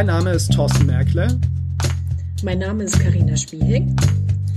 [0.00, 1.38] Mein Name ist Thorsten Merkle.
[2.42, 3.94] Mein Name ist Karina Spiehing.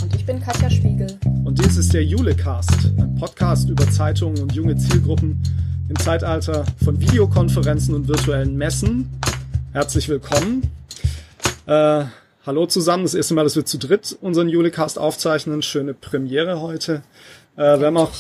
[0.02, 1.18] Und ich bin Katja Spiegel.
[1.44, 5.44] Und dies ist der Julecast, ein Podcast über Zeitungen und junge Zielgruppen
[5.90, 9.10] im Zeitalter von Videokonferenzen und virtuellen Messen.
[9.74, 10.62] Herzlich willkommen.
[11.66, 12.06] Äh,
[12.46, 15.62] hallo zusammen, das erste Mal, dass wir zu dritt unseren Julecast aufzeichnen.
[15.62, 17.02] Schöne Premiere heute.
[17.57, 18.13] Äh, wir haben auch,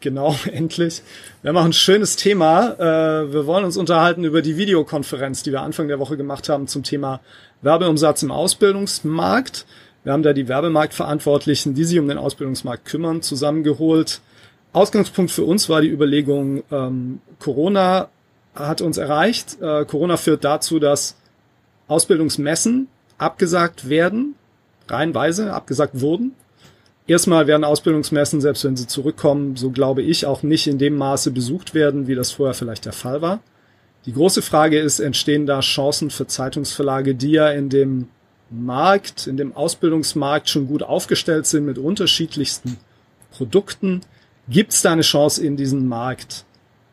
[0.00, 1.02] genau, endlich.
[1.42, 2.74] Wir haben auch ein schönes Thema.
[2.78, 6.66] Äh, wir wollen uns unterhalten über die Videokonferenz, die wir Anfang der Woche gemacht haben
[6.68, 7.20] zum Thema
[7.62, 9.66] Werbeumsatz im Ausbildungsmarkt.
[10.04, 14.20] Wir haben da die Werbemarktverantwortlichen, die sich um den Ausbildungsmarkt kümmern, zusammengeholt.
[14.72, 18.08] Ausgangspunkt für uns war die Überlegung, ähm, Corona
[18.54, 19.60] hat uns erreicht.
[19.60, 21.16] Äh, Corona führt dazu, dass
[21.88, 22.88] Ausbildungsmessen
[23.18, 24.34] abgesagt werden,
[24.88, 26.34] reihenweise abgesagt wurden.
[27.06, 31.30] Erstmal werden Ausbildungsmessen, selbst wenn sie zurückkommen, so glaube ich, auch nicht in dem Maße
[31.30, 33.40] besucht werden, wie das vorher vielleicht der Fall war.
[34.06, 38.08] Die große Frage ist, entstehen da Chancen für Zeitungsverlage, die ja in dem
[38.50, 42.76] Markt, in dem Ausbildungsmarkt schon gut aufgestellt sind mit unterschiedlichsten
[43.32, 44.00] Produkten?
[44.48, 46.44] Gibt es da eine Chance in diesen Markt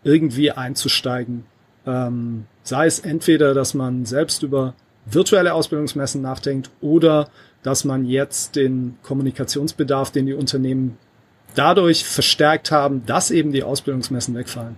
[0.03, 1.45] irgendwie einzusteigen?
[1.85, 4.73] Ähm, sei es entweder, dass man selbst über
[5.05, 7.29] virtuelle Ausbildungsmessen nachdenkt oder
[7.63, 10.97] dass man jetzt den Kommunikationsbedarf, den die Unternehmen
[11.55, 14.75] dadurch verstärkt haben, dass eben die Ausbildungsmessen wegfallen,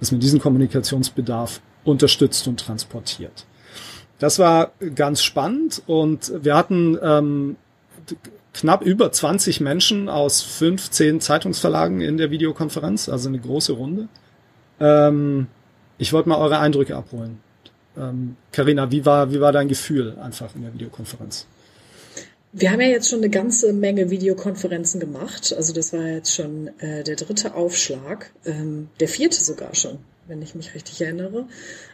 [0.00, 3.46] dass man diesen Kommunikationsbedarf unterstützt und transportiert.
[4.18, 7.56] Das war ganz spannend und wir hatten ähm,
[8.54, 14.08] knapp über 20 Menschen aus 15 Zeitungsverlagen in der Videokonferenz, also eine große Runde.
[14.80, 15.48] Ähm,
[15.98, 17.40] ich wollte mal eure Eindrücke abholen.
[18.52, 21.46] Karina, ähm, wie war, wie war dein Gefühl einfach in der Videokonferenz?
[22.58, 25.52] Wir haben ja jetzt schon eine ganze Menge Videokonferenzen gemacht.
[25.54, 30.40] Also das war jetzt schon äh, der dritte Aufschlag, ähm, der vierte sogar schon, wenn
[30.40, 31.48] ich mich richtig erinnere.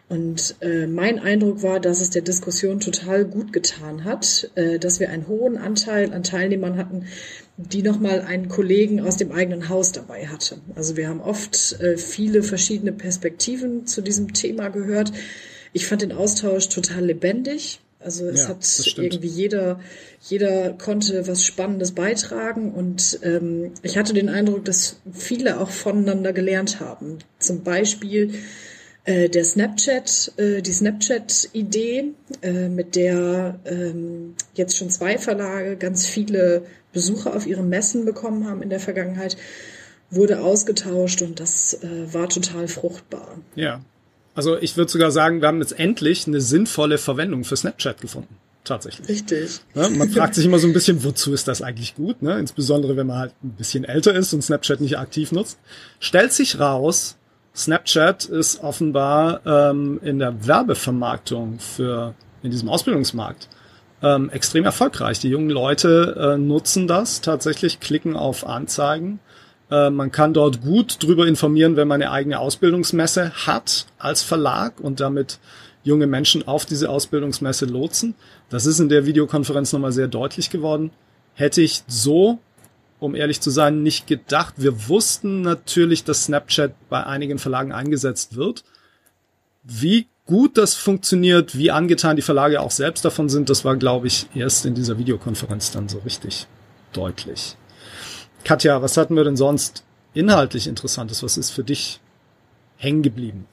[0.09, 5.01] Und äh, mein Eindruck war, dass es der Diskussion total gut getan hat, äh, dass
[5.01, 7.07] wir einen hohen Anteil an Teilnehmern hatten,
[7.57, 10.59] die nochmal einen Kollegen aus dem eigenen Haus dabei hatte.
[10.77, 15.11] Also wir haben oft äh, viele verschiedene Perspektiven zu diesem Thema gehört.
[15.73, 17.81] Ich fand den Austausch total lebendig.
[18.05, 19.81] Also es ja, hat irgendwie jeder,
[20.21, 26.33] jeder konnte was Spannendes beitragen und ähm, ich hatte den Eindruck, dass viele auch voneinander
[26.33, 27.19] gelernt haben.
[27.39, 28.35] Zum Beispiel
[29.05, 32.13] äh, der Snapchat, äh, die Snapchat-Idee,
[32.43, 38.49] äh, mit der ähm, jetzt schon zwei Verlage ganz viele Besucher auf ihren Messen bekommen
[38.49, 39.37] haben in der Vergangenheit,
[40.11, 43.39] wurde ausgetauscht und das äh, war total fruchtbar.
[43.55, 43.81] Ja,
[44.35, 48.37] also ich würde sogar sagen, wir haben jetzt endlich eine sinnvolle Verwendung für Snapchat gefunden.
[48.65, 49.09] Tatsächlich.
[49.09, 49.61] Richtig.
[49.75, 52.23] Ja, man fragt sich immer so ein bisschen, wozu ist das eigentlich gut?
[52.23, 52.39] Ne?
[52.39, 55.59] Insbesondere, wenn man halt ein bisschen älter ist und Snapchat nicht aktiv nutzt.
[55.99, 57.17] Stellt sich raus,
[57.57, 62.15] Snapchat ist offenbar ähm, in der Werbevermarktung für
[62.45, 63.49] in diesem Ausbildungsmarkt
[64.01, 65.19] ähm, extrem erfolgreich.
[65.19, 69.19] Die jungen Leute äh, nutzen das tatsächlich, klicken auf Anzeigen
[69.73, 74.79] äh, man kann dort gut drüber informieren, wenn man eine eigene Ausbildungsmesse hat als Verlag
[74.81, 75.39] und damit
[75.83, 78.15] junge Menschen auf diese Ausbildungsmesse lotsen.
[78.51, 80.91] Das ist in der Videokonferenz nochmal sehr deutlich geworden.
[81.35, 82.39] Hätte ich so,
[83.01, 84.55] um ehrlich zu sein, nicht gedacht.
[84.59, 88.65] Wir wussten natürlich, dass Snapchat bei einigen Verlagen eingesetzt wird.
[89.65, 94.07] Wie gut das funktioniert, wie angetan die Verlage auch selbst davon sind, das war, glaube
[94.07, 96.47] ich, erst in dieser Videokonferenz dann so richtig
[96.93, 97.57] deutlich.
[98.45, 101.23] Katja, was hatten wir denn sonst inhaltlich Interessantes?
[101.23, 102.01] Was ist für dich
[102.77, 103.47] hängen geblieben?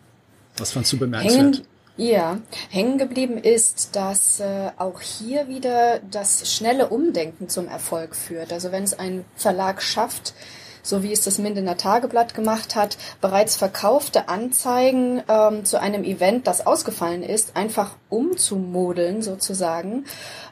[0.58, 1.64] Was fandst du bemerkenswert?
[1.98, 2.40] Ja,
[2.70, 8.54] hängen geblieben ist, dass äh, auch hier wieder das schnelle Umdenken zum Erfolg führt.
[8.54, 10.34] Also wenn es ein Verlag schafft,
[10.82, 16.48] so wie es das Mindener Tageblatt gemacht hat, bereits verkaufte Anzeigen ähm, zu einem Event,
[16.48, 20.06] das ausgefallen ist, einfach umzumodeln sozusagen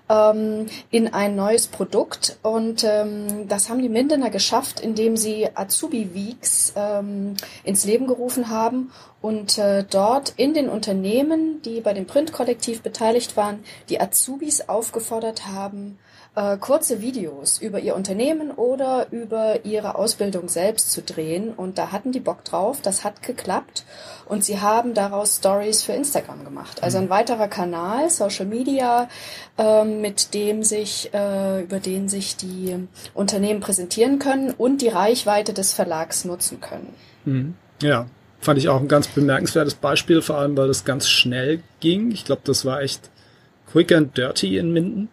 [0.09, 2.38] ähm, in ein neues Produkt.
[2.43, 8.50] Und ähm, das haben die Mindener geschafft, indem sie Azubi Weeks ähm, ins Leben gerufen
[8.50, 8.91] haben
[9.21, 15.47] und äh, dort in den Unternehmen, die bei dem Printkollektiv beteiligt waren, die Azubis aufgefordert
[15.47, 15.97] haben,
[16.38, 21.51] äh, kurze Videos über ihr Unternehmen oder über ihre Ausbildung selbst zu drehen.
[21.51, 23.86] Und da hatten die Bock drauf, das hat geklappt.
[24.25, 26.84] Und sie haben daraus Stories für Instagram gemacht.
[26.84, 29.10] Also ein weiterer Kanal, Social Media,
[29.57, 35.54] äh, mit dem sich, äh, über den sich die Unternehmen präsentieren können und die Reichweite
[35.54, 36.94] des Verlags nutzen können.
[37.25, 37.56] Mhm.
[37.81, 38.06] Ja,
[38.42, 42.12] fand ich auch ein ganz bemerkenswertes Beispiel, vor allem weil das ganz schnell ging.
[42.12, 43.10] Ich glaube, das war echt
[43.72, 45.10] quick and dirty in Minden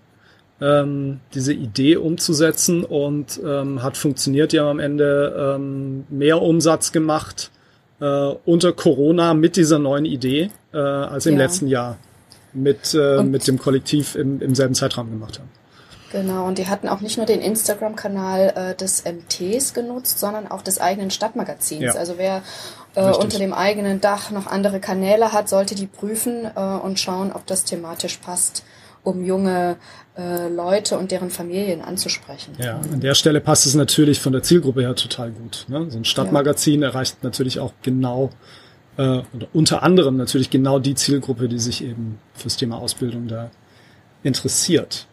[0.64, 4.52] ähm, diese Idee umzusetzen und ähm, hat funktioniert.
[4.52, 7.50] Die haben am Ende ähm, mehr Umsatz gemacht
[8.00, 8.04] äh,
[8.44, 11.38] unter Corona mit dieser neuen Idee äh, als im ja.
[11.38, 11.98] letzten Jahr.
[12.54, 15.50] mit, äh, mit dem Kollektiv im, im selben Zeitraum gemacht haben.
[16.12, 20.62] Genau, und die hatten auch nicht nur den Instagram-Kanal äh, des MTs genutzt, sondern auch
[20.62, 21.82] des eigenen Stadtmagazins.
[21.82, 21.94] Ja.
[21.94, 22.42] Also wer
[22.94, 27.32] äh, unter dem eigenen Dach noch andere Kanäle hat, sollte die prüfen äh, und schauen,
[27.32, 28.62] ob das thematisch passt,
[29.04, 29.76] um junge
[30.16, 32.54] äh, Leute und deren Familien anzusprechen.
[32.58, 35.66] Ja, an der Stelle passt es natürlich von der Zielgruppe her total gut.
[35.68, 35.90] Ne?
[35.90, 36.88] So ein Stadtmagazin ja.
[36.88, 38.30] erreicht natürlich auch genau
[38.96, 43.50] äh, oder unter anderem natürlich genau die Zielgruppe, die sich eben fürs Thema Ausbildung da
[44.22, 45.06] interessiert.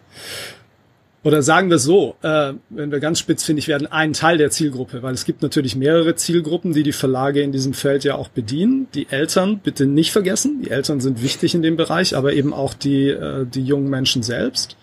[1.24, 5.14] Oder sagen wir so, äh, wenn wir ganz spitzfindig werden, ein Teil der Zielgruppe, weil
[5.14, 8.88] es gibt natürlich mehrere Zielgruppen, die die Verlage in diesem Feld ja auch bedienen.
[8.96, 12.74] Die Eltern bitte nicht vergessen, die Eltern sind wichtig in dem Bereich, aber eben auch
[12.74, 14.78] die, äh, die jungen Menschen selbst.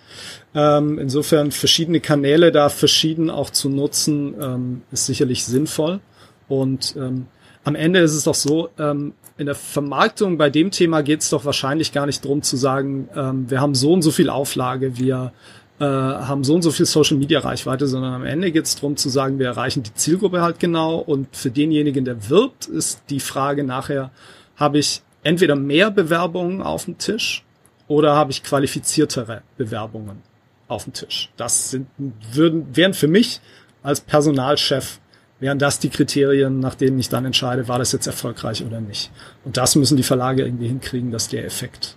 [0.55, 5.99] Ähm, insofern verschiedene Kanäle da verschieden auch zu nutzen, ähm, ist sicherlich sinnvoll.
[6.47, 7.27] Und ähm,
[7.65, 11.31] am Ende ist es doch so, ähm, in der Vermarktung bei dem Thema geht es
[11.31, 14.99] doch wahrscheinlich gar nicht drum zu sagen, ähm, wir haben so und so viel Auflage,
[14.99, 15.33] wir
[15.81, 18.97] äh, haben so und so viel Social Media Reichweite, sondern am Ende geht es darum
[18.97, 23.21] zu sagen, wir erreichen die Zielgruppe halt genau und für denjenigen, der wirbt, ist die
[23.21, 24.11] Frage nachher,
[24.57, 27.45] habe ich entweder mehr Bewerbungen auf dem Tisch
[27.87, 30.23] oder habe ich qualifiziertere Bewerbungen
[30.67, 31.31] auf dem Tisch.
[31.37, 31.87] Das sind,
[32.33, 33.41] würden, wären für mich
[33.83, 35.01] als Personalchef
[35.41, 39.11] wären das die Kriterien, nach denen ich dann entscheide, war das jetzt erfolgreich oder nicht.
[39.45, 41.97] Und das müssen die Verlage irgendwie hinkriegen, dass der Effekt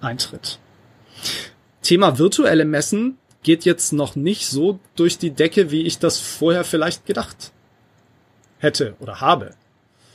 [0.00, 0.58] eintritt.
[1.86, 6.64] Thema virtuelle Messen geht jetzt noch nicht so durch die Decke, wie ich das vorher
[6.64, 7.52] vielleicht gedacht
[8.58, 9.50] hätte oder habe.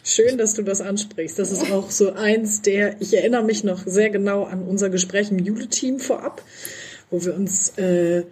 [0.04, 1.40] Schön, dass du das ansprichst.
[1.40, 5.32] Das ist auch so eins der, ich erinnere mich noch sehr genau an unser Gespräch
[5.32, 6.42] im Jule-Team vorab,
[7.10, 8.24] wo wir uns äh,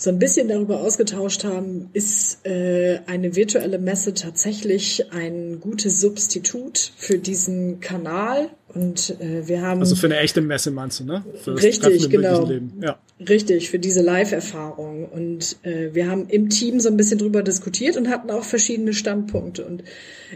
[0.00, 6.92] so ein bisschen darüber ausgetauscht haben, ist äh, eine virtuelle Messe tatsächlich ein gutes Substitut
[6.96, 8.48] für diesen Kanal.
[8.72, 9.80] Und äh, wir haben.
[9.80, 11.22] Also für eine echte Messe meinst du, ne?
[11.46, 12.50] Richtig, genau.
[12.80, 12.98] Ja.
[13.28, 15.04] Richtig, für diese Live-Erfahrung.
[15.04, 18.94] Und äh, wir haben im Team so ein bisschen drüber diskutiert und hatten auch verschiedene
[18.94, 19.66] Standpunkte.
[19.66, 19.84] Und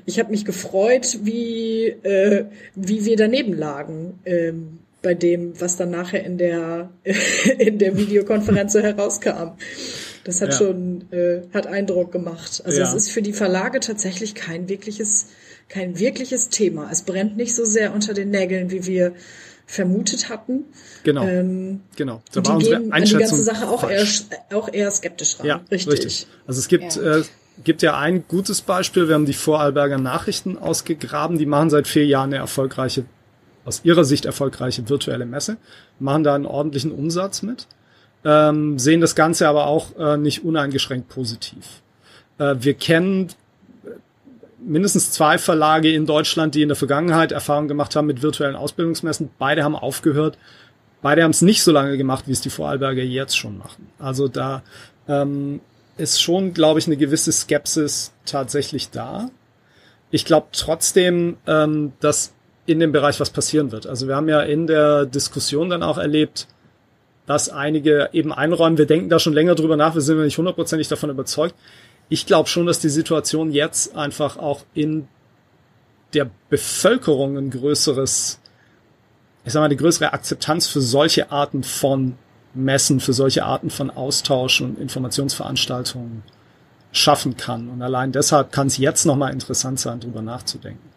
[0.05, 2.44] ich habe mich gefreut, wie, äh,
[2.75, 4.19] wie wir daneben lagen.
[4.26, 6.90] Ähm, bei dem, was dann nachher in der,
[7.58, 9.52] in der Videokonferenz so herauskam.
[10.24, 10.56] Das hat ja.
[10.56, 12.62] schon, äh, hat Eindruck gemacht.
[12.64, 12.88] Also ja.
[12.88, 15.28] es ist für die Verlage tatsächlich kein wirkliches,
[15.68, 16.88] kein wirkliches Thema.
[16.90, 19.12] Es brennt nicht so sehr unter den Nägeln, wie wir
[19.66, 20.64] vermutet hatten.
[21.04, 21.24] Genau.
[21.24, 22.22] Ähm, genau.
[22.32, 24.06] Da war unsere Einschätzung an die ganze Sache auch eher,
[24.52, 25.46] auch eher skeptisch ran.
[25.46, 25.92] Ja, richtig.
[25.92, 26.26] richtig.
[26.46, 27.18] Also es gibt, ja.
[27.18, 27.22] Äh,
[27.62, 29.08] gibt ja ein gutes Beispiel.
[29.08, 31.38] Wir haben die Vorarlberger Nachrichten ausgegraben.
[31.38, 33.04] Die machen seit vier Jahren eine erfolgreiche
[33.64, 35.56] aus ihrer Sicht erfolgreiche virtuelle Messe,
[35.99, 37.66] machen da einen ordentlichen Umsatz mit,
[38.25, 41.82] ähm, sehen das Ganze aber auch äh, nicht uneingeschränkt positiv.
[42.38, 43.28] Äh, wir kennen
[43.84, 43.90] äh,
[44.61, 49.31] mindestens zwei Verlage in Deutschland, die in der Vergangenheit Erfahrung gemacht haben mit virtuellen Ausbildungsmessen.
[49.38, 50.38] Beide haben aufgehört.
[51.02, 53.88] Beide haben es nicht so lange gemacht, wie es die Vorarlberger jetzt schon machen.
[53.99, 54.62] Also da
[55.06, 55.61] ähm,
[55.99, 59.28] ist schon, glaube ich, eine gewisse Skepsis tatsächlich da.
[60.11, 62.33] Ich glaube trotzdem, ähm, dass
[62.66, 63.87] in dem Bereich was passieren wird.
[63.87, 66.46] Also wir haben ja in der Diskussion dann auch erlebt,
[67.26, 70.88] dass einige eben einräumen, wir denken da schon länger drüber nach, wir sind nicht hundertprozentig
[70.88, 71.55] davon überzeugt.
[72.08, 75.09] Ich glaube schon, dass die Situation jetzt einfach auch in
[76.12, 78.40] der Bevölkerung ein größeres,
[79.44, 82.16] ich sag mal, eine größere Akzeptanz für solche Arten von
[82.52, 86.23] Messen, für solche Arten von Austausch und Informationsveranstaltungen
[86.92, 87.68] schaffen kann.
[87.68, 90.94] Und allein deshalb kann es jetzt nochmal interessant sein, drüber nachzudenken.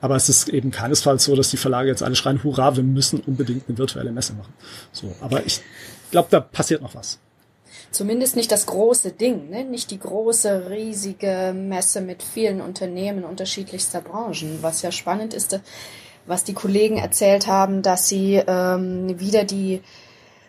[0.00, 3.20] Aber es ist eben keinesfalls so, dass die Verlage jetzt alle schreien, hurra, wir müssen
[3.20, 4.52] unbedingt eine virtuelle Messe machen.
[4.92, 5.60] So, aber ich
[6.10, 7.18] glaube, da passiert noch was.
[7.90, 9.64] Zumindest nicht das große Ding, ne?
[9.64, 14.58] nicht die große, riesige Messe mit vielen Unternehmen unterschiedlichster Branchen.
[14.60, 15.58] Was ja spannend ist,
[16.26, 19.80] was die Kollegen erzählt haben, dass sie ähm, wieder die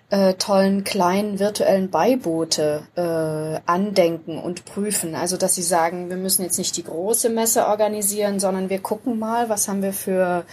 [0.09, 5.15] äh, tollen kleinen virtuellen Beiboote äh, andenken und prüfen.
[5.15, 9.19] Also dass sie sagen, wir müssen jetzt nicht die große Messe organisieren, sondern wir gucken
[9.19, 10.45] mal, was haben wir für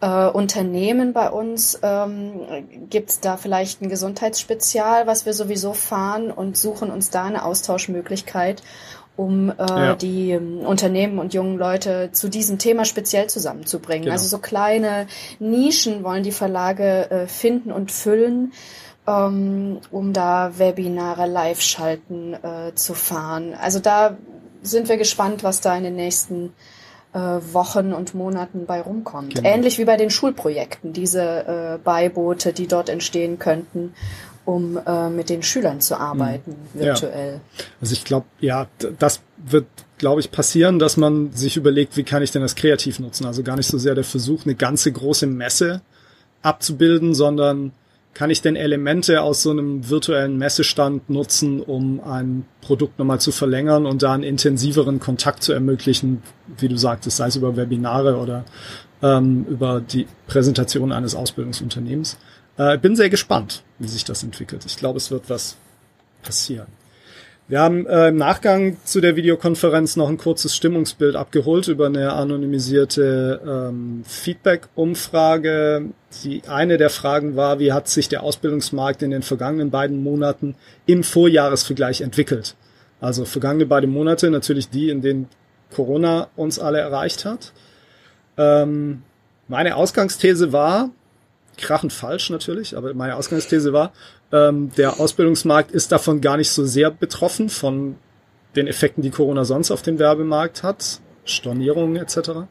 [0.00, 1.78] äh, Unternehmen bei uns.
[1.82, 2.40] Ähm,
[2.88, 7.44] Gibt es da vielleicht ein Gesundheitsspezial, was wir sowieso fahren und suchen uns da eine
[7.44, 8.62] Austauschmöglichkeit
[9.16, 9.94] um äh, ja.
[9.94, 14.04] die ähm, Unternehmen und jungen Leute zu diesem Thema speziell zusammenzubringen.
[14.04, 14.12] Genau.
[14.12, 15.06] Also so kleine
[15.38, 18.52] Nischen wollen die Verlage äh, finden und füllen
[19.06, 23.54] ähm, um da Webinare live schalten äh, zu fahren.
[23.54, 24.16] Also da
[24.62, 26.52] sind wir gespannt, was da in den nächsten
[27.12, 29.36] äh, Wochen und Monaten bei rumkommt.
[29.36, 29.48] Genau.
[29.48, 33.94] Ähnlich wie bei den Schulprojekten, diese äh, Beiboote, die dort entstehen könnten,
[34.46, 36.80] um äh, mit den Schülern zu arbeiten, mhm.
[36.80, 37.34] virtuell.
[37.34, 37.64] Ja.
[37.80, 39.66] Also ich glaube, ja, das wird,
[39.98, 43.26] glaube ich, passieren, dass man sich überlegt, wie kann ich denn das kreativ nutzen?
[43.26, 45.82] Also gar nicht so sehr der Versuch, eine ganze große Messe
[46.42, 47.72] abzubilden, sondern
[48.14, 53.30] kann ich denn Elemente aus so einem virtuellen Messestand nutzen, um ein Produkt nochmal zu
[53.30, 56.22] verlängern und da einen intensiveren Kontakt zu ermöglichen,
[56.56, 58.44] wie du sagtest, sei es über Webinare oder
[59.02, 62.16] ähm, über die Präsentation eines Ausbildungsunternehmens.
[62.58, 64.64] Äh, bin sehr gespannt, wie sich das entwickelt.
[64.66, 65.56] Ich glaube, es wird was
[66.22, 66.68] passieren.
[67.48, 72.12] Wir haben äh, im Nachgang zu der Videokonferenz noch ein kurzes Stimmungsbild abgeholt über eine
[72.12, 75.90] anonymisierte ähm, Feedback-Umfrage.
[76.24, 80.56] Die eine der Fragen war, wie hat sich der Ausbildungsmarkt in den vergangenen beiden Monaten
[80.86, 82.56] im Vorjahresvergleich entwickelt?
[83.00, 85.28] Also vergangene beide Monate, natürlich die, in denen
[85.72, 87.52] Corona uns alle erreicht hat.
[88.36, 89.02] Ähm,
[89.46, 90.90] meine Ausgangsthese war,
[91.56, 93.92] krachend falsch natürlich, aber meine Ausgangsthese war,
[94.32, 97.96] ähm, der Ausbildungsmarkt ist davon gar nicht so sehr betroffen von
[98.56, 102.46] den Effekten, die Corona sonst auf den Werbemarkt hat, Stornierungen etc.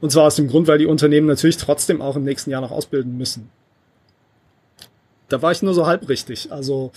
[0.00, 2.70] Und zwar aus dem Grund, weil die Unternehmen natürlich trotzdem auch im nächsten Jahr noch
[2.70, 3.50] ausbilden müssen.
[5.32, 6.52] Da war ich nur so halb richtig.
[6.52, 6.92] Also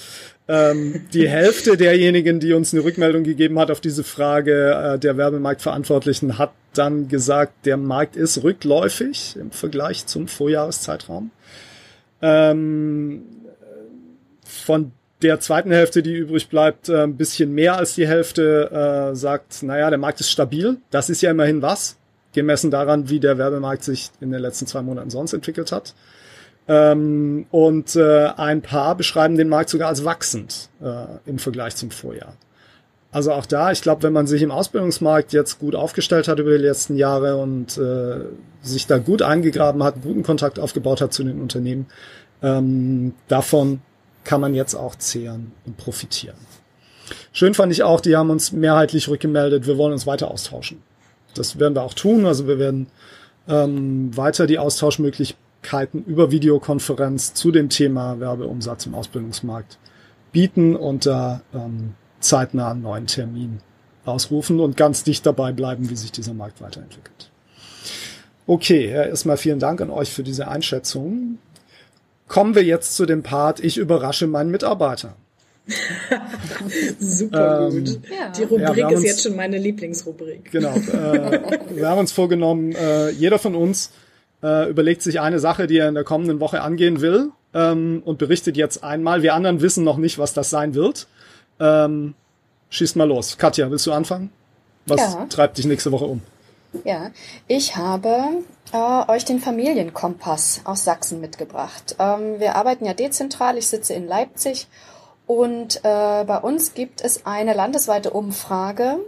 [0.48, 5.16] ähm, die Hälfte derjenigen, die uns eine Rückmeldung gegeben hat auf diese Frage äh, der
[5.16, 11.32] Werbemarktverantwortlichen, hat dann gesagt, der Markt ist rückläufig im Vergleich zum Vorjahreszeitraum.
[12.22, 13.24] Ähm,
[14.44, 19.16] von der zweiten Hälfte, die übrig bleibt, äh, ein bisschen mehr als die Hälfte äh,
[19.16, 20.78] sagt, naja, der Markt ist stabil.
[20.92, 21.96] Das ist ja immerhin was,
[22.34, 25.94] gemessen daran, wie der Werbemarkt sich in den letzten zwei Monaten sonst entwickelt hat.
[26.68, 31.92] Ähm, und äh, ein paar beschreiben den Markt sogar als wachsend äh, im Vergleich zum
[31.92, 32.34] Vorjahr.
[33.12, 36.52] Also auch da, ich glaube, wenn man sich im Ausbildungsmarkt jetzt gut aufgestellt hat über
[36.52, 38.26] die letzten Jahre und äh,
[38.62, 41.86] sich da gut eingegraben hat, guten Kontakt aufgebaut hat zu den Unternehmen,
[42.42, 43.80] ähm, davon
[44.26, 46.36] kann man jetzt auch zehren und profitieren.
[47.32, 50.82] Schön fand ich auch, die haben uns mehrheitlich rückgemeldet, wir wollen uns weiter austauschen.
[51.36, 52.26] Das werden wir auch tun.
[52.26, 52.88] Also wir werden
[53.48, 54.58] ähm, weiter die
[55.66, 59.78] Austauschmöglichkeiten über Videokonferenz zu dem Thema Werbeumsatz im Ausbildungsmarkt
[60.32, 63.60] bieten und da ähm, zeitnah einen neuen Termin
[64.06, 67.32] ausrufen und ganz dicht dabei bleiben, wie sich dieser Markt weiterentwickelt.
[68.48, 71.40] Okay, erstmal vielen Dank an euch für diese Einschätzung.
[72.28, 75.16] Kommen wir jetzt zu dem Part, ich überrasche meinen Mitarbeiter.
[77.00, 78.00] Super ähm, gut.
[78.12, 78.30] Ja.
[78.30, 80.52] Die Rubrik ja, ist uns, jetzt schon meine Lieblingsrubrik.
[80.52, 80.76] Genau.
[80.76, 83.90] Äh, wir haben uns vorgenommen, äh, jeder von uns
[84.44, 88.18] äh, überlegt sich eine Sache, die er in der kommenden Woche angehen will ähm, und
[88.18, 89.22] berichtet jetzt einmal.
[89.22, 91.08] Wir anderen wissen noch nicht, was das sein wird.
[91.60, 92.14] Ähm,
[92.70, 93.38] schießt mal los.
[93.38, 94.30] Katja, willst du anfangen?
[94.86, 95.26] Was ja.
[95.30, 96.22] treibt dich nächste Woche um?
[96.84, 97.12] Ja,
[97.48, 101.96] ich habe äh, euch den Familienkompass aus Sachsen mitgebracht.
[102.00, 103.58] Ähm, wir arbeiten ja dezentral.
[103.58, 104.68] Ich sitze in Leipzig
[105.26, 109.00] und äh, bei uns gibt es eine landesweite Umfrage,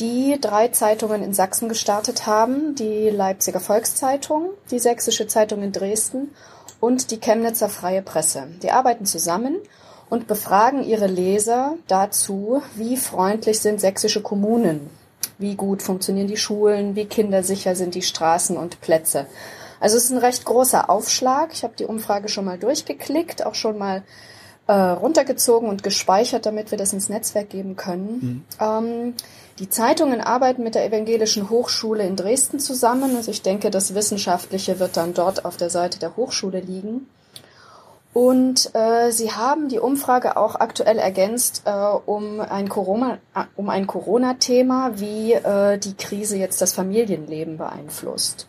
[0.00, 2.74] die drei Zeitungen in Sachsen gestartet haben.
[2.74, 6.34] Die Leipziger Volkszeitung, die Sächsische Zeitung in Dresden
[6.80, 8.48] und die Chemnitzer Freie Presse.
[8.62, 9.56] Die arbeiten zusammen
[10.08, 14.90] und befragen ihre Leser dazu, wie freundlich sind sächsische Kommunen
[15.38, 19.26] wie gut funktionieren die Schulen, wie kindersicher sind die Straßen und Plätze.
[19.80, 21.50] Also es ist ein recht großer Aufschlag.
[21.52, 24.02] Ich habe die Umfrage schon mal durchgeklickt, auch schon mal
[24.68, 28.18] äh, runtergezogen und gespeichert, damit wir das ins Netzwerk geben können.
[28.20, 28.44] Mhm.
[28.60, 29.14] Ähm,
[29.58, 33.16] die Zeitungen arbeiten mit der Evangelischen Hochschule in Dresden zusammen.
[33.16, 37.08] Also ich denke, das Wissenschaftliche wird dann dort auf der Seite der Hochschule liegen.
[38.12, 43.68] Und äh, sie haben die Umfrage auch aktuell ergänzt äh, um ein Corona, äh, um
[43.68, 48.48] ein Corona-Thema, wie äh, die Krise jetzt das Familienleben beeinflusst.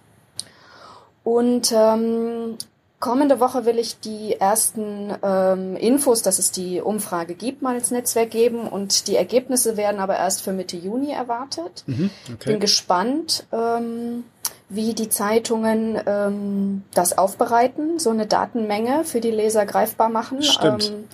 [1.23, 2.57] Und ähm,
[2.99, 7.91] kommende Woche will ich die ersten ähm, Infos, dass es die Umfrage gibt, mal ins
[7.91, 11.83] Netzwerk geben und die Ergebnisse werden aber erst für Mitte Juni erwartet.
[11.87, 12.51] Mhm, okay.
[12.51, 13.45] Bin gespannt.
[13.51, 14.23] Ähm,
[14.71, 20.43] wie die Zeitungen ähm, das aufbereiten, so eine Datenmenge für die Leser greifbar machen.
[20.43, 20.89] Stimmt.
[20.89, 21.05] Ähm,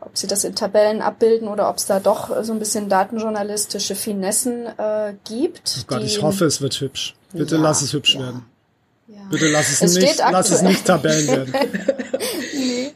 [0.00, 3.94] ob sie das in Tabellen abbilden oder ob es da doch so ein bisschen datenjournalistische
[3.94, 5.78] Finessen äh, gibt.
[5.80, 7.16] Oh Gott, ich hoffe, es wird hübsch.
[7.32, 8.20] Bitte ja, lass es hübsch ja.
[8.20, 8.44] werden.
[9.06, 9.20] Ja.
[9.30, 11.54] Bitte lass es, es nicht, lass es nicht Tabellen werden.
[12.54, 12.92] nee.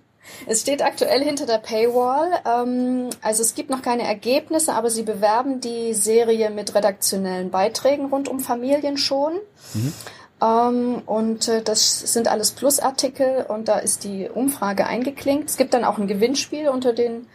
[0.46, 2.30] Es steht aktuell hinter der Paywall.
[2.46, 8.06] Ähm, also es gibt noch keine Ergebnisse, aber sie bewerben die Serie mit redaktionellen Beiträgen
[8.06, 9.34] rund um Familien schon.
[9.74, 9.92] Mhm.
[10.40, 15.50] Ähm, und äh, das sind alles Plusartikel und da ist die Umfrage eingeklinkt.
[15.50, 17.26] Es gibt dann auch ein Gewinnspiel unter den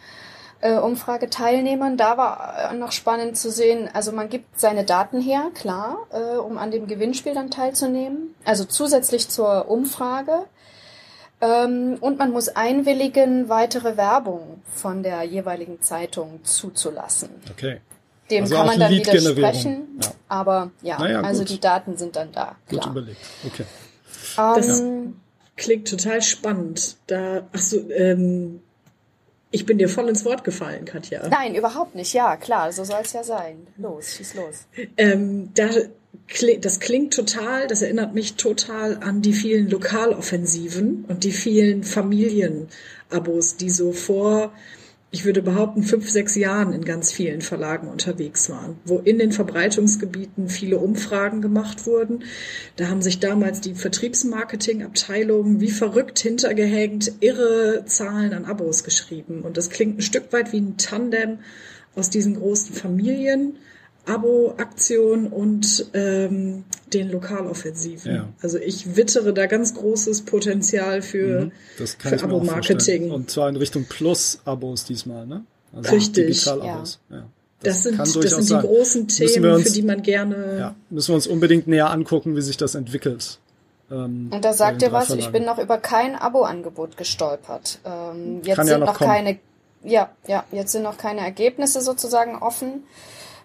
[0.64, 1.96] äh, Umfrageteilnehmern.
[1.98, 6.38] Da war äh, noch spannend zu sehen, also man gibt seine Daten her, klar, äh,
[6.38, 8.34] um an dem Gewinnspiel dann teilzunehmen.
[8.44, 10.46] Also zusätzlich zur Umfrage
[11.42, 17.28] ähm, und man muss einwilligen, weitere Werbung von der jeweiligen Zeitung zuzulassen.
[17.50, 17.80] Okay.
[18.30, 20.10] Dem also kann man dann widersprechen, ja.
[20.28, 22.56] aber ja, naja, also die Daten sind dann da.
[22.70, 22.92] Gut klar.
[22.92, 23.20] überlegt.
[23.44, 23.64] Okay.
[24.38, 25.20] Ähm,
[25.56, 26.96] klingt total spannend.
[27.06, 28.62] Da, ach so, ähm,
[29.54, 31.28] ich bin dir voll ins Wort gefallen, Katja.
[31.28, 32.12] Nein, überhaupt nicht.
[32.12, 33.68] Ja, klar, so soll es ja sein.
[33.76, 34.66] Los, schieß los.
[34.96, 35.68] Ähm, da,
[36.60, 43.56] das klingt total, das erinnert mich total an die vielen Lokaloffensiven und die vielen Familienabos,
[43.56, 44.52] die so vor
[45.14, 49.30] ich würde behaupten, fünf, sechs Jahren in ganz vielen Verlagen unterwegs waren, wo in den
[49.30, 52.24] Verbreitungsgebieten viele Umfragen gemacht wurden.
[52.74, 59.42] Da haben sich damals die Vertriebsmarketingabteilungen wie verrückt hintergehängt irre Zahlen an Abos geschrieben.
[59.42, 61.38] Und das klingt ein Stück weit wie ein Tandem
[61.94, 63.58] aus diesen großen Familien
[64.06, 68.14] Abo-Aktion und ähm, den Lokaloffensiven.
[68.14, 68.28] Ja.
[68.42, 71.86] Also ich wittere da ganz großes Potenzial für, mhm.
[71.86, 73.10] für Abo-Marketing.
[73.10, 75.44] Und zwar in Richtung Plus-Abos diesmal, ne?
[75.74, 76.26] Also Richtig.
[76.26, 77.00] Digital-Abos.
[77.10, 77.16] Ja.
[77.16, 77.26] ja.
[77.62, 78.60] Das, das, sind, das sind die sein.
[78.60, 80.58] großen Themen, uns, für die man gerne.
[80.58, 83.38] Ja, müssen wir uns unbedingt näher angucken, wie sich das entwickelt.
[83.90, 87.78] Ähm, und da sagt ihr was, ich bin noch über kein Abo-Angebot gestolpert.
[87.86, 89.38] Ähm, jetzt Kann sind ja noch, noch keine,
[89.82, 92.82] ja, ja, jetzt sind noch keine Ergebnisse sozusagen offen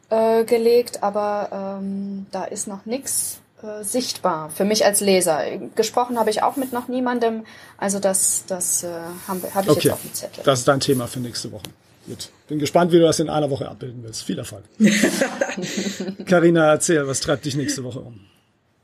[0.10, 5.44] äh, gelegt, aber ähm, da ist noch nichts äh, sichtbar für mich als Leser.
[5.75, 7.46] Gesprochen habe ich auch mit noch niemandem,
[7.78, 8.88] also das, das äh,
[9.28, 9.80] habe hab ich okay.
[9.84, 10.44] jetzt auf dem Zettel.
[10.44, 11.63] Das ist dein Thema für nächste Woche.
[12.08, 12.30] Gut.
[12.48, 14.24] Bin gespannt, wie du das in einer Woche abbilden willst.
[14.24, 14.63] Viel Erfolg.
[16.25, 18.22] Karina, erzähl, was treibt dich nächste Woche um?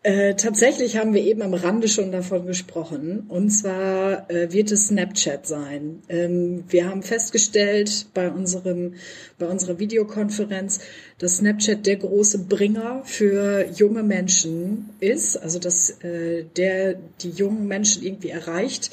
[0.06, 3.24] Äh, tatsächlich haben wir eben am Rande schon davon gesprochen.
[3.28, 6.04] Und zwar äh, wird es Snapchat sein.
[6.10, 8.94] Ähm, wir haben festgestellt bei unserem,
[9.40, 10.82] bei unserer Videokonferenz,
[11.18, 15.38] dass Snapchat der große Bringer für junge Menschen ist.
[15.38, 18.92] Also, dass äh, der die jungen Menschen irgendwie erreicht.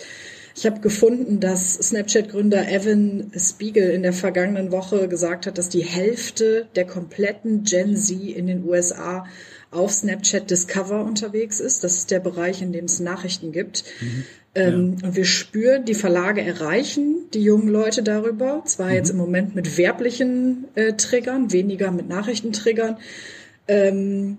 [0.57, 5.85] Ich habe gefunden, dass Snapchat-Gründer Evan Spiegel in der vergangenen Woche gesagt hat, dass die
[5.85, 9.27] Hälfte der kompletten Gen Z in den USA
[9.73, 11.83] auf Snapchat Discover unterwegs ist.
[11.83, 13.85] Das ist der Bereich, in dem es Nachrichten gibt.
[14.01, 14.25] Mhm.
[14.55, 15.09] Ähm, ja.
[15.09, 18.63] Und wir spüren, die Verlage erreichen die jungen Leute darüber.
[18.67, 18.95] Zwar mhm.
[18.95, 22.99] jetzt im Moment mit werblichen äh, Triggern, weniger mit Nachrichtentriggern.
[23.67, 24.39] Ähm,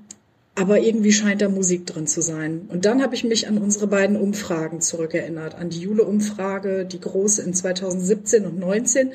[0.56, 2.68] aber irgendwie scheint da Musik drin zu sein.
[2.68, 5.56] Und dann habe ich mich an unsere beiden Umfragen zurückerinnert.
[5.56, 9.14] An die Jule-Umfrage, die große in 2017 und 2019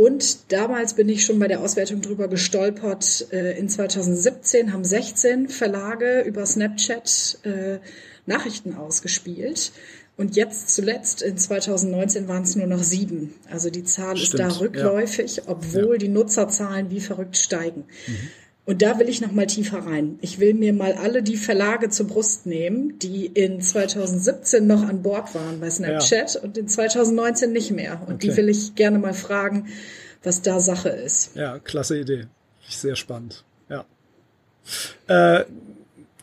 [0.00, 3.26] und damals bin ich schon bei der Auswertung drüber gestolpert.
[3.32, 7.80] Äh, in 2017 haben 16 Verlage über Snapchat äh,
[8.24, 9.72] Nachrichten ausgespielt.
[10.16, 13.34] Und jetzt zuletzt in 2019 waren es nur noch sieben.
[13.50, 15.42] Also die Zahl Stimmt, ist da rückläufig, ja.
[15.48, 15.98] obwohl ja.
[15.98, 17.84] die Nutzerzahlen wie verrückt steigen.
[18.06, 18.28] Mhm.
[18.66, 20.18] Und da will ich noch mal tiefer rein.
[20.20, 25.02] Ich will mir mal alle die Verlage zur Brust nehmen, die in 2017 noch an
[25.02, 26.40] Bord waren bei Snapchat ja.
[26.42, 28.02] und in 2019 nicht mehr.
[28.06, 28.28] Und okay.
[28.28, 29.68] die will ich gerne mal fragen,
[30.22, 31.34] was da Sache ist.
[31.34, 32.26] Ja, klasse Idee.
[32.68, 33.44] Sehr spannend.
[33.68, 33.84] Ja.
[35.08, 35.44] Äh,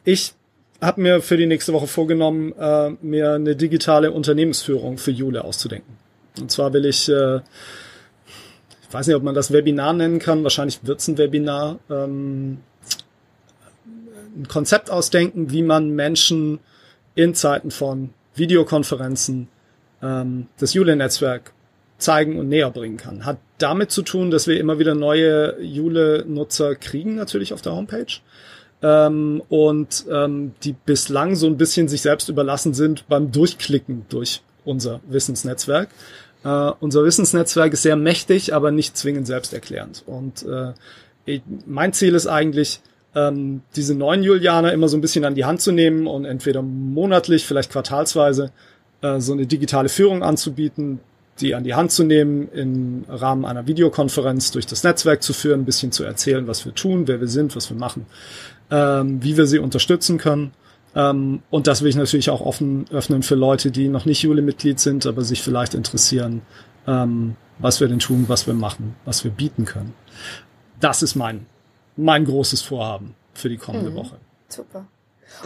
[0.05, 0.33] ich
[0.79, 5.97] habe mir für die nächste Woche vorgenommen, äh, mir eine digitale Unternehmensführung für Jule auszudenken.
[6.39, 7.39] Und zwar will ich äh,
[8.87, 12.59] ich weiß nicht, ob man das Webinar nennen kann, wahrscheinlich wird es ein Webinar, ähm,
[14.37, 16.59] ein Konzept ausdenken, wie man Menschen
[17.15, 19.47] in Zeiten von Videokonferenzen
[20.01, 21.53] ähm, das Jule-Netzwerk
[21.97, 23.25] zeigen und näher bringen kann.
[23.25, 28.21] Hat damit zu tun, dass wir immer wieder neue Jule-Nutzer kriegen, natürlich auf der Homepage.
[28.83, 34.43] Ähm, und ähm, die bislang so ein bisschen sich selbst überlassen sind beim Durchklicken durch
[34.63, 35.89] unser Wissensnetzwerk.
[36.47, 40.03] Uh, unser Wissensnetzwerk ist sehr mächtig, aber nicht zwingend selbsterklärend.
[40.05, 40.71] Und uh,
[41.25, 42.79] ich, mein Ziel ist eigentlich,
[43.15, 46.61] ähm, diese neuen Julianer immer so ein bisschen an die Hand zu nehmen und entweder
[46.61, 48.51] monatlich, vielleicht quartalsweise,
[49.01, 51.01] äh, so eine digitale Führung anzubieten,
[51.41, 55.61] die an die Hand zu nehmen, im Rahmen einer Videokonferenz durch das Netzwerk zu führen,
[55.61, 58.05] ein bisschen zu erzählen, was wir tun, wer wir sind, was wir machen,
[58.71, 60.53] ähm, wie wir sie unterstützen können
[60.95, 64.79] ähm, und das will ich natürlich auch offen öffnen für Leute, die noch nicht Jule-Mitglied
[64.79, 66.41] sind, aber sich vielleicht interessieren,
[66.87, 69.93] ähm, was wir denn tun, was wir machen, was wir bieten können.
[70.79, 71.45] Das ist mein,
[71.95, 73.95] mein großes Vorhaben für die kommende mhm.
[73.95, 74.15] Woche.
[74.49, 74.85] Super.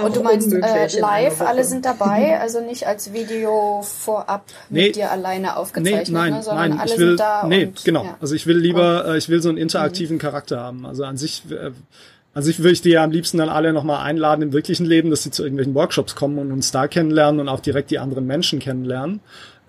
[0.01, 4.95] Und du meinst äh, live, alle sind dabei, also nicht als Video vorab nee, mit
[4.95, 7.45] dir alleine aufgezeichnet, nee, nein, ne, sondern nein, alle ich will, sind da.
[7.47, 8.04] Nee, und, genau.
[8.06, 8.17] Ja.
[8.21, 10.21] Also ich will lieber, äh, ich will so einen interaktiven mhm.
[10.21, 10.86] Charakter haben.
[10.86, 11.71] Also an sich äh,
[12.34, 15.24] also ich würde die ja am liebsten dann alle nochmal einladen im wirklichen Leben, dass
[15.24, 18.60] sie zu irgendwelchen Workshops kommen und uns da kennenlernen und auch direkt die anderen Menschen
[18.60, 19.20] kennenlernen.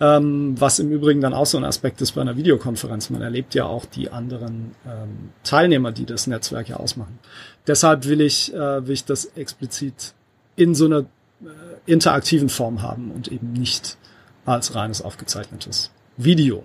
[0.00, 3.10] Ähm, was im Übrigen dann auch so ein Aspekt ist bei einer Videokonferenz.
[3.10, 7.18] Man erlebt ja auch die anderen ähm, Teilnehmer, die das Netzwerk ja ausmachen.
[7.66, 10.14] Deshalb will ich, äh, will ich das explizit
[10.56, 11.44] in so einer äh,
[11.86, 13.96] interaktiven Form haben und eben nicht
[14.44, 16.64] als reines aufgezeichnetes Video.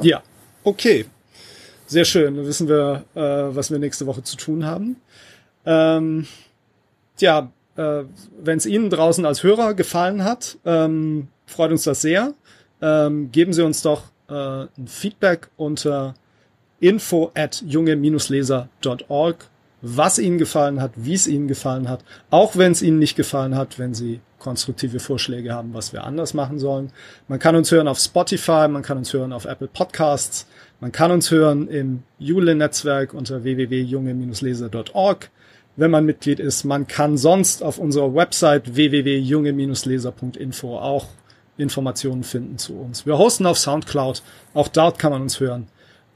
[0.00, 0.22] Ja,
[0.64, 1.06] okay.
[1.92, 2.36] Sehr schön.
[2.36, 3.20] Dann wissen wir, äh,
[3.54, 4.96] was wir nächste Woche zu tun haben.
[5.66, 6.26] Ähm,
[7.18, 8.04] ja, äh,
[8.42, 12.32] wenn es Ihnen draußen als Hörer gefallen hat, ähm, freut uns das sehr.
[12.80, 16.14] Ähm, geben Sie uns doch äh, ein Feedback unter
[16.80, 19.36] info at junge-leser.org,
[19.82, 23.54] was Ihnen gefallen hat, wie es Ihnen gefallen hat, auch wenn es Ihnen nicht gefallen
[23.54, 26.90] hat, wenn Sie konstruktive Vorschläge haben, was wir anders machen sollen.
[27.28, 30.46] Man kann uns hören auf Spotify, man kann uns hören auf Apple Podcasts,
[30.82, 35.30] man kann uns hören im Jule-Netzwerk unter www.junge-leser.org,
[35.76, 36.64] wenn man Mitglied ist.
[36.64, 41.06] Man kann sonst auf unserer Website www.junge-leser.info auch
[41.56, 43.06] Informationen finden zu uns.
[43.06, 45.68] Wir hosten auf Soundcloud, auch dort kann man uns hören.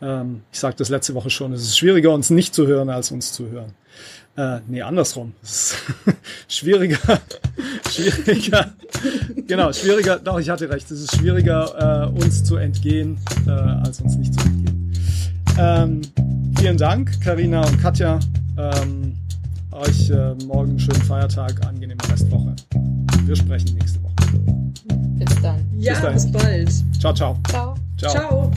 [0.03, 3.11] Ähm, ich sagte das letzte Woche schon, es ist schwieriger, uns nicht zu hören, als
[3.11, 3.73] uns zu hören.
[4.37, 5.33] Äh, nee, andersrum.
[5.43, 5.77] Es ist
[6.49, 6.99] schwieriger,
[7.91, 8.73] schwieriger,
[9.47, 14.01] genau, schwieriger, doch, ich hatte recht, es ist schwieriger, äh, uns zu entgehen, äh, als
[14.01, 14.93] uns nicht zu entgehen.
[15.59, 16.03] Ähm,
[16.59, 18.21] vielen Dank, Karina und Katja.
[18.59, 19.17] Ähm,
[19.73, 22.55] euch äh, morgen einen schönen Feiertag, angenehme Restwoche.
[23.25, 24.15] Wir sprechen nächste Woche.
[25.19, 25.65] Bis dann.
[25.79, 26.71] Ja, Bis bis bald.
[27.01, 27.39] Ciao, ciao.
[27.49, 27.75] Ciao.
[27.99, 28.11] Ciao.
[28.11, 28.51] Ciao.